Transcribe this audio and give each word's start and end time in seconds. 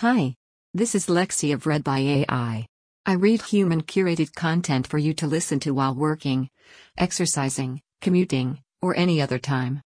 Hi. 0.00 0.34
This 0.72 0.94
is 0.94 1.08
Lexi 1.08 1.52
of 1.52 1.66
Read 1.66 1.84
by 1.84 1.98
AI. 1.98 2.66
I 3.04 3.12
read 3.12 3.42
human 3.42 3.82
curated 3.82 4.34
content 4.34 4.86
for 4.86 4.96
you 4.96 5.12
to 5.12 5.26
listen 5.26 5.60
to 5.60 5.72
while 5.72 5.94
working, 5.94 6.48
exercising, 6.96 7.82
commuting, 8.00 8.62
or 8.80 8.96
any 8.96 9.20
other 9.20 9.38
time. 9.38 9.82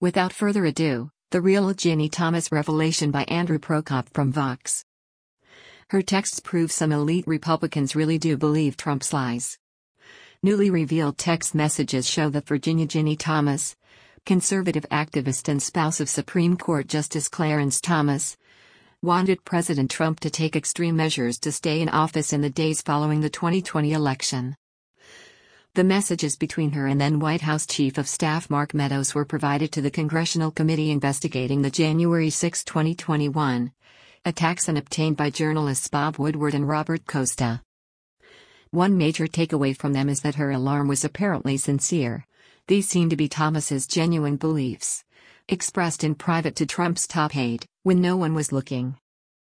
Without 0.00 0.32
further 0.32 0.64
ado, 0.64 1.10
The 1.30 1.42
Real 1.42 1.74
Ginny 1.74 2.08
Thomas 2.08 2.50
Revelation 2.50 3.10
by 3.10 3.24
Andrew 3.24 3.58
Prokop 3.58 4.08
from 4.14 4.32
Vox. 4.32 4.82
Her 5.90 6.00
texts 6.00 6.40
prove 6.40 6.72
some 6.72 6.90
elite 6.90 7.26
Republicans 7.26 7.94
really 7.94 8.16
do 8.16 8.38
believe 8.38 8.78
Trump's 8.78 9.12
lies. 9.12 9.58
Newly 10.42 10.70
revealed 10.70 11.18
text 11.18 11.54
messages 11.54 12.08
show 12.08 12.30
that 12.30 12.48
Virginia 12.48 12.86
Ginny 12.86 13.14
Thomas, 13.14 13.76
conservative 14.24 14.86
activist 14.90 15.50
and 15.50 15.62
spouse 15.62 16.00
of 16.00 16.08
Supreme 16.08 16.56
Court 16.56 16.88
Justice 16.88 17.28
Clarence 17.28 17.78
Thomas, 17.82 18.38
wanted 19.00 19.44
President 19.44 19.88
Trump 19.88 20.18
to 20.18 20.28
take 20.28 20.56
extreme 20.56 20.96
measures 20.96 21.38
to 21.38 21.52
stay 21.52 21.80
in 21.80 21.88
office 21.88 22.32
in 22.32 22.40
the 22.40 22.50
days 22.50 22.82
following 22.82 23.20
the 23.20 23.30
2020 23.30 23.92
election. 23.92 24.56
The 25.74 25.84
messages 25.84 26.34
between 26.34 26.72
her 26.72 26.88
and 26.88 27.00
then 27.00 27.20
White 27.20 27.42
House 27.42 27.64
Chief 27.64 27.96
of 27.96 28.08
Staff 28.08 28.50
Mark 28.50 28.74
Meadows 28.74 29.14
were 29.14 29.24
provided 29.24 29.70
to 29.70 29.80
the 29.80 29.92
Congressional 29.92 30.50
Committee 30.50 30.90
investigating 30.90 31.62
the 31.62 31.70
January 31.70 32.28
6, 32.28 32.64
2021 32.64 33.70
attacks 34.24 34.68
and 34.68 34.76
obtained 34.76 35.16
by 35.16 35.30
journalists 35.30 35.86
Bob 35.86 36.18
Woodward 36.18 36.54
and 36.54 36.66
Robert 36.66 37.06
Costa. 37.06 37.62
One 38.72 38.98
major 38.98 39.28
takeaway 39.28 39.76
from 39.76 39.92
them 39.92 40.08
is 40.08 40.22
that 40.22 40.34
her 40.34 40.50
alarm 40.50 40.88
was 40.88 41.04
apparently 41.04 41.56
sincere. 41.56 42.26
These 42.66 42.88
seem 42.88 43.10
to 43.10 43.16
be 43.16 43.28
Thomas's 43.28 43.86
genuine 43.86 44.36
beliefs 44.38 45.04
expressed 45.48 46.04
in 46.04 46.14
private 46.14 46.54
to 46.56 46.66
Trump's 46.66 47.06
top 47.06 47.34
aide, 47.34 47.64
when 47.88 48.02
no 48.02 48.18
one 48.18 48.34
was 48.34 48.52
looking. 48.52 48.98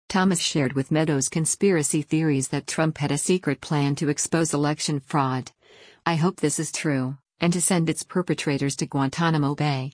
Thomas 0.08 0.40
shared 0.40 0.72
with 0.72 0.90
Meadows 0.90 1.28
conspiracy 1.28 2.00
theories 2.00 2.48
that 2.48 2.66
Trump 2.66 2.96
had 2.96 3.12
a 3.12 3.18
secret 3.18 3.60
plan 3.60 3.94
to 3.96 4.08
expose 4.08 4.54
election 4.54 4.98
fraud. 4.98 5.52
I 6.06 6.14
hope 6.14 6.40
this 6.40 6.58
is 6.58 6.72
true, 6.72 7.18
and 7.38 7.52
to 7.52 7.60
send 7.60 7.90
its 7.90 8.02
perpetrators 8.02 8.76
to 8.76 8.86
Guantanamo 8.86 9.54
Bay. 9.54 9.92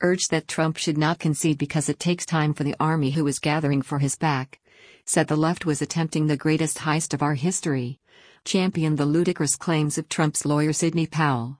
Urged 0.00 0.30
that 0.30 0.48
Trump 0.48 0.78
should 0.78 0.96
not 0.96 1.18
concede 1.18 1.58
because 1.58 1.90
it 1.90 1.98
takes 1.98 2.24
time 2.24 2.54
for 2.54 2.64
the 2.64 2.74
army 2.80 3.10
who 3.10 3.26
is 3.26 3.38
gathering 3.38 3.82
for 3.82 3.98
his 3.98 4.16
back. 4.16 4.58
Said 5.04 5.28
the 5.28 5.36
left 5.36 5.66
was 5.66 5.82
attempting 5.82 6.28
the 6.28 6.38
greatest 6.38 6.78
heist 6.78 7.12
of 7.12 7.22
our 7.22 7.34
history. 7.34 8.00
Championed 8.46 8.96
the 8.96 9.04
ludicrous 9.04 9.54
claims 9.54 9.98
of 9.98 10.08
Trump's 10.08 10.46
lawyer 10.46 10.72
Sidney 10.72 11.06
Powell. 11.06 11.58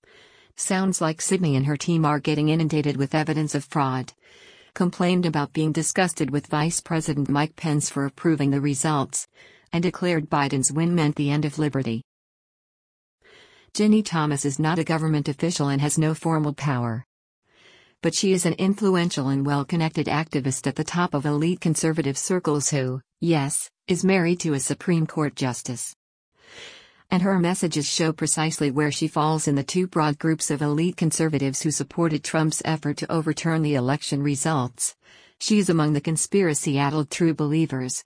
Sounds 0.56 1.02
like 1.02 1.20
Sidney 1.20 1.56
and 1.56 1.66
her 1.66 1.76
team 1.76 2.06
are 2.06 2.20
getting 2.20 2.48
inundated 2.48 2.96
with 2.96 3.14
evidence 3.14 3.54
of 3.54 3.66
fraud. 3.66 4.14
Complained 4.74 5.26
about 5.26 5.52
being 5.52 5.70
disgusted 5.70 6.30
with 6.30 6.46
Vice 6.46 6.80
President 6.80 7.28
Mike 7.28 7.54
Pence 7.56 7.90
for 7.90 8.06
approving 8.06 8.50
the 8.50 8.60
results. 8.60 9.28
And 9.70 9.82
declared 9.82 10.30
Biden's 10.30 10.72
win 10.72 10.94
meant 10.94 11.16
the 11.16 11.30
end 11.30 11.44
of 11.44 11.58
liberty. 11.58 12.02
Ginny 13.74 14.02
Thomas 14.02 14.46
is 14.46 14.58
not 14.58 14.78
a 14.78 14.84
government 14.84 15.28
official 15.28 15.68
and 15.68 15.80
has 15.80 15.98
no 15.98 16.14
formal 16.14 16.54
power. 16.54 17.04
But 18.02 18.14
she 18.14 18.32
is 18.32 18.46
an 18.46 18.54
influential 18.54 19.28
and 19.28 19.44
well 19.44 19.64
connected 19.64 20.06
activist 20.06 20.66
at 20.66 20.76
the 20.76 20.84
top 20.84 21.12
of 21.12 21.26
elite 21.26 21.60
conservative 21.60 22.16
circles 22.16 22.70
who, 22.70 23.02
yes, 23.20 23.70
is 23.88 24.04
married 24.04 24.40
to 24.40 24.54
a 24.54 24.60
Supreme 24.60 25.06
Court 25.06 25.36
justice 25.36 25.94
and 27.12 27.20
her 27.20 27.38
messages 27.38 27.86
show 27.86 28.10
precisely 28.10 28.70
where 28.70 28.90
she 28.90 29.06
falls 29.06 29.46
in 29.46 29.54
the 29.54 29.62
two 29.62 29.86
broad 29.86 30.18
groups 30.18 30.50
of 30.50 30.62
elite 30.62 30.96
conservatives 30.96 31.60
who 31.60 31.70
supported 31.70 32.24
Trump's 32.24 32.62
effort 32.64 32.96
to 32.96 33.12
overturn 33.12 33.60
the 33.60 33.74
election 33.74 34.22
results. 34.22 34.96
She 35.38 35.58
is 35.58 35.68
among 35.68 35.92
the 35.92 36.00
conspiracy 36.00 36.78
addled 36.78 37.10
true 37.10 37.34
believers, 37.34 38.02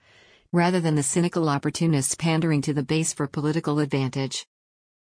rather 0.51 0.81
than 0.81 0.95
the 0.95 1.03
cynical 1.03 1.47
opportunists 1.47 2.15
pandering 2.15 2.61
to 2.63 2.73
the 2.73 2.83
base 2.83 3.13
for 3.13 3.27
political 3.27 3.79
advantage. 3.79 4.45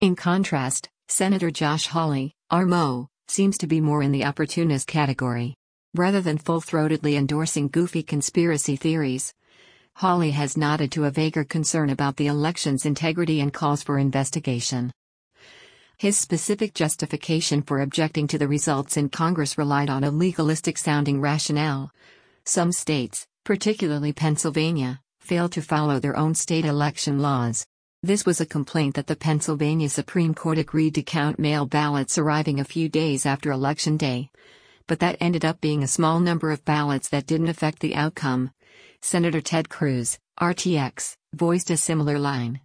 In 0.00 0.14
contrast, 0.14 0.88
Senator 1.08 1.50
Josh 1.50 1.88
Hawley, 1.88 2.32
RMO, 2.52 3.08
seems 3.26 3.58
to 3.58 3.66
be 3.66 3.80
more 3.80 4.04
in 4.04 4.12
the 4.12 4.24
opportunist 4.24 4.86
category. 4.86 5.56
Rather 5.96 6.20
than 6.20 6.38
full 6.38 6.60
throatedly 6.60 7.16
endorsing 7.16 7.66
goofy 7.66 8.04
conspiracy 8.04 8.76
theories, 8.76 9.34
Hawley 10.00 10.32
has 10.32 10.58
nodded 10.58 10.92
to 10.92 11.06
a 11.06 11.10
vaguer 11.10 11.42
concern 11.42 11.88
about 11.88 12.16
the 12.16 12.26
election's 12.26 12.84
integrity 12.84 13.40
and 13.40 13.50
calls 13.50 13.82
for 13.82 13.98
investigation. 13.98 14.92
His 15.96 16.18
specific 16.18 16.74
justification 16.74 17.62
for 17.62 17.80
objecting 17.80 18.26
to 18.26 18.36
the 18.36 18.46
results 18.46 18.98
in 18.98 19.08
Congress 19.08 19.56
relied 19.56 19.88
on 19.88 20.04
a 20.04 20.10
legalistic 20.10 20.76
sounding 20.76 21.22
rationale. 21.22 21.90
Some 22.44 22.72
states, 22.72 23.26
particularly 23.42 24.12
Pennsylvania, 24.12 25.00
failed 25.18 25.52
to 25.52 25.62
follow 25.62 25.98
their 25.98 26.14
own 26.14 26.34
state 26.34 26.66
election 26.66 27.20
laws. 27.20 27.66
This 28.02 28.26
was 28.26 28.38
a 28.38 28.44
complaint 28.44 28.96
that 28.96 29.06
the 29.06 29.16
Pennsylvania 29.16 29.88
Supreme 29.88 30.34
Court 30.34 30.58
agreed 30.58 30.94
to 30.96 31.02
count 31.02 31.38
mail 31.38 31.64
ballots 31.64 32.18
arriving 32.18 32.60
a 32.60 32.64
few 32.64 32.90
days 32.90 33.24
after 33.24 33.50
Election 33.50 33.96
Day. 33.96 34.28
But 34.86 35.00
that 35.00 35.16
ended 35.20 35.46
up 35.46 35.62
being 35.62 35.82
a 35.82 35.88
small 35.88 36.20
number 36.20 36.50
of 36.50 36.66
ballots 36.66 37.08
that 37.08 37.26
didn't 37.26 37.48
affect 37.48 37.80
the 37.80 37.94
outcome. 37.94 38.50
Senator 39.00 39.40
Ted 39.40 39.68
Cruz, 39.68 40.18
RTX, 40.40 41.16
voiced 41.34 41.70
a 41.70 41.76
similar 41.76 42.18
line. 42.18 42.60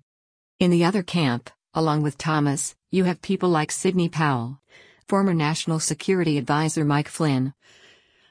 In 0.60 0.72
the 0.72 0.84
other 0.84 1.04
camp, 1.04 1.50
along 1.74 2.02
with 2.02 2.18
Thomas, 2.18 2.76
you 2.90 3.04
have 3.04 3.22
people 3.22 3.50
like 3.50 3.72
Sidney 3.72 4.10
Powell, 4.10 4.60
former 5.08 5.34
National 5.34 5.80
Security 5.80 6.38
Advisor 6.38 6.86
Mike 6.86 7.08
Flynn, 7.08 7.54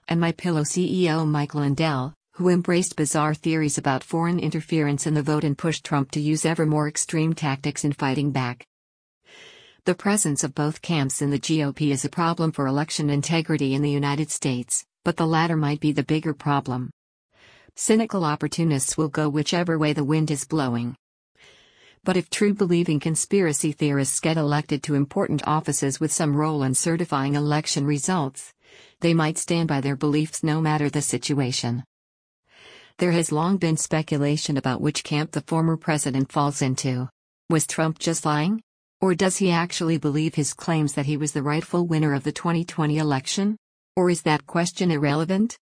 and 0.09 0.21
My 0.21 0.33
Pillow 0.33 0.63
CEO 0.63 1.27
Mike 1.27 1.55
Lindell, 1.55 2.15
who 2.33 2.49
embraced 2.49 2.97
bizarre 2.97 3.35
theories 3.35 3.79
about 3.79 4.03
foreign 4.03 4.39
interference 4.39 5.07
in 5.07 5.15
the 5.15 5.23
vote 5.23 5.45
and 5.45 5.59
pushed 5.59 5.85
Trump 5.85 6.11
to 6.11 6.21
use 6.21 6.45
ever 6.45 6.67
more 6.67 6.89
extreme 6.89 7.35
tactics 7.35 7.85
in 7.85 7.93
fighting 7.93 8.31
back. 8.31 8.67
The 9.85 9.95
presence 9.95 10.45
of 10.45 10.55
both 10.55 10.83
camps 10.83 11.23
in 11.23 11.31
the 11.31 11.39
GOP 11.39 11.91
is 11.91 12.05
a 12.05 12.11
problem 12.11 12.53
for 12.53 12.67
election 12.67 13.09
integrity 13.11 13.75
in 13.75 13.83
the 13.83 13.91
United 13.91 14.31
States, 14.31 14.85
but 15.05 15.17
the 15.17 15.27
latter 15.27 15.57
might 15.57 15.81
be 15.81 15.93
the 15.93 16.03
bigger 16.03 16.35
problem. 16.35 16.91
Cynical 17.77 18.25
opportunists 18.25 18.97
will 18.97 19.09
go 19.09 19.29
whichever 19.29 19.79
way 19.79 19.93
the 19.93 20.05
wind 20.05 20.31
is 20.31 20.45
blowing. 20.45 20.97
But 22.03 22.17
if 22.17 22.31
true 22.31 22.55
believing 22.55 22.99
conspiracy 22.99 23.73
theorists 23.73 24.21
get 24.21 24.37
elected 24.37 24.83
to 24.85 24.95
important 24.95 25.47
offices 25.47 26.01
with 26.01 26.13
some 26.13 26.35
role 26.35 26.63
in 26.63 26.75
certifying 26.75 27.35
election 27.35 27.85
results, 27.85 28.53
they 29.01 29.13
might 29.13 29.39
stand 29.39 29.69
by 29.69 29.81
their 29.81 29.97
beliefs 29.97 30.43
no 30.43 30.61
matter 30.61 30.89
the 30.89 31.03
situation. 31.03 31.85
There 32.99 33.13
has 33.13 33.33
long 33.33 33.57
been 33.57 33.77
speculation 33.77 34.57
about 34.57 34.81
which 34.81 35.05
camp 35.05 35.33
the 35.33 35.43
former 35.43 35.77
president 35.77 36.33
falls 36.33 36.63
into. 36.63 37.09
Was 37.49 37.67
Trump 37.67 37.99
just 37.99 38.25
lying? 38.25 38.63
Or 39.01 39.15
does 39.15 39.39
he 39.39 39.51
actually 39.51 39.97
believe 39.97 40.35
his 40.35 40.53
claims 40.53 40.93
that 40.95 41.07
he 41.07 41.17
was 41.17 41.33
the 41.33 41.43
rightful 41.43 41.87
winner 41.87 42.13
of 42.13 42.25
the 42.25 42.33
2020 42.33 42.99
election? 42.99 43.57
Or 43.97 44.11
is 44.11 44.23
that 44.23 44.47
question 44.47 44.91
irrelevant? 44.91 45.59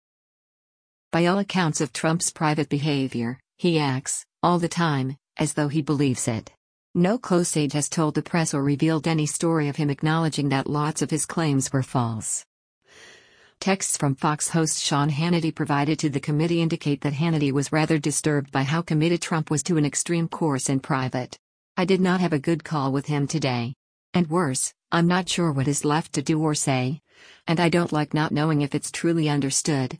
By 1.13 1.27
all 1.27 1.37
accounts 1.37 1.79
of 1.79 1.93
Trump's 1.93 2.31
private 2.31 2.69
behavior, 2.69 3.39
he 3.59 3.77
acts, 3.77 4.25
all 4.41 4.57
the 4.57 4.67
time, 4.67 5.15
as 5.37 5.53
though 5.53 5.67
he 5.67 5.83
believes 5.83 6.27
it. 6.27 6.51
No 6.95 7.19
close 7.19 7.55
aide 7.55 7.73
has 7.73 7.87
told 7.87 8.15
the 8.15 8.23
press 8.23 8.51
or 8.51 8.63
revealed 8.63 9.07
any 9.07 9.27
story 9.27 9.67
of 9.67 9.75
him 9.75 9.91
acknowledging 9.91 10.49
that 10.49 10.65
lots 10.65 11.03
of 11.03 11.11
his 11.11 11.27
claims 11.27 11.71
were 11.71 11.83
false. 11.83 12.43
Texts 13.59 13.95
from 13.95 14.15
Fox 14.15 14.49
host 14.49 14.81
Sean 14.81 15.11
Hannity 15.11 15.53
provided 15.53 15.99
to 15.99 16.09
the 16.09 16.19
committee 16.19 16.63
indicate 16.63 17.01
that 17.01 17.13
Hannity 17.13 17.51
was 17.51 17.71
rather 17.71 17.99
disturbed 17.99 18.51
by 18.51 18.63
how 18.63 18.81
committed 18.81 19.21
Trump 19.21 19.51
was 19.51 19.61
to 19.61 19.77
an 19.77 19.85
extreme 19.85 20.27
course 20.27 20.67
in 20.67 20.79
private. 20.79 21.37
I 21.77 21.85
did 21.85 22.01
not 22.01 22.21
have 22.21 22.33
a 22.33 22.39
good 22.39 22.63
call 22.63 22.91
with 22.91 23.05
him 23.05 23.27
today. 23.27 23.75
And 24.15 24.31
worse, 24.31 24.73
I'm 24.91 25.05
not 25.05 25.29
sure 25.29 25.51
what 25.51 25.67
is 25.67 25.85
left 25.85 26.13
to 26.13 26.23
do 26.23 26.41
or 26.41 26.55
say. 26.55 27.01
And 27.45 27.59
I 27.59 27.69
don't 27.69 27.93
like 27.93 28.15
not 28.15 28.31
knowing 28.31 28.61
if 28.61 28.73
it's 28.73 28.89
truly 28.89 29.29
understood 29.29 29.99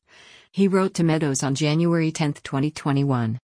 he 0.56 0.68
wrote 0.68 0.94
to 0.94 1.04
Meadows 1.04 1.42
on 1.42 1.56
January 1.56 2.12
10, 2.12 2.34
2021. 2.44 3.40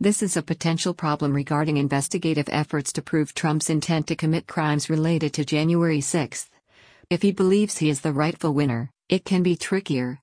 This 0.00 0.20
is 0.20 0.36
a 0.36 0.42
potential 0.42 0.92
problem 0.92 1.32
regarding 1.32 1.76
investigative 1.76 2.48
efforts 2.50 2.92
to 2.94 3.02
prove 3.02 3.34
Trump's 3.34 3.70
intent 3.70 4.08
to 4.08 4.16
commit 4.16 4.48
crimes 4.48 4.90
related 4.90 5.32
to 5.34 5.44
January 5.44 6.00
6. 6.00 6.50
If 7.08 7.22
he 7.22 7.30
believes 7.30 7.78
he 7.78 7.88
is 7.88 8.00
the 8.00 8.12
rightful 8.12 8.52
winner, 8.52 8.90
it 9.08 9.24
can 9.24 9.44
be 9.44 9.54
trickier, 9.54 10.18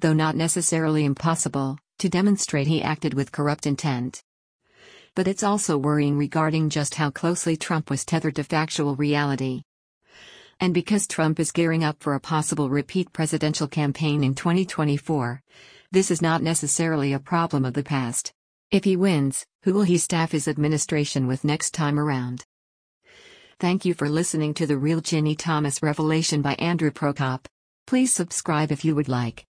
though 0.00 0.14
not 0.14 0.36
necessarily 0.36 1.04
impossible, 1.04 1.76
to 1.98 2.08
demonstrate 2.08 2.66
he 2.66 2.82
acted 2.82 3.12
with 3.12 3.30
corrupt 3.30 3.66
intent. 3.66 4.22
But 5.14 5.28
it's 5.28 5.42
also 5.42 5.76
worrying 5.76 6.16
regarding 6.16 6.70
just 6.70 6.94
how 6.94 7.10
closely 7.10 7.58
Trump 7.58 7.90
was 7.90 8.06
tethered 8.06 8.36
to 8.36 8.42
factual 8.42 8.96
reality. 8.96 9.64
And 10.58 10.72
because 10.72 11.06
Trump 11.06 11.38
is 11.38 11.52
gearing 11.52 11.84
up 11.84 12.02
for 12.02 12.14
a 12.14 12.20
possible 12.20 12.70
repeat 12.70 13.12
presidential 13.12 13.68
campaign 13.68 14.24
in 14.24 14.34
2024, 14.34 15.42
this 15.92 16.10
is 16.10 16.22
not 16.22 16.42
necessarily 16.42 17.12
a 17.12 17.18
problem 17.18 17.64
of 17.64 17.74
the 17.74 17.82
past. 17.82 18.32
If 18.70 18.84
he 18.84 18.96
wins, 18.96 19.46
who 19.62 19.74
will 19.74 19.82
he 19.82 19.98
staff 19.98 20.32
his 20.32 20.48
administration 20.48 21.26
with 21.26 21.44
next 21.44 21.74
time 21.74 21.98
around? 21.98 22.46
Thank 23.60 23.84
you 23.84 23.94
for 23.94 24.08
listening 24.08 24.54
to 24.54 24.66
The 24.66 24.78
Real 24.78 25.00
Ginny 25.00 25.36
Thomas 25.36 25.82
Revelation 25.82 26.42
by 26.42 26.54
Andrew 26.54 26.90
Prokop. 26.90 27.46
Please 27.86 28.12
subscribe 28.12 28.72
if 28.72 28.84
you 28.84 28.94
would 28.94 29.08
like. 29.08 29.46